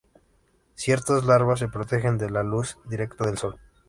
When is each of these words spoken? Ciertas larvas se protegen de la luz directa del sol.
Ciertas 0.73 1.25
larvas 1.25 1.59
se 1.59 1.67
protegen 1.67 2.17
de 2.17 2.31
la 2.31 2.41
luz 2.41 2.79
directa 2.85 3.27
del 3.27 3.37
sol. 3.37 3.59